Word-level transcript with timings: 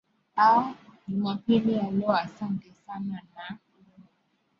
aa 0.37 0.71
jumapili 1.07 1.73
ya 1.73 1.91
leo 1.91 2.11
asante 2.15 2.73
sana 2.85 3.21
na 3.35 3.57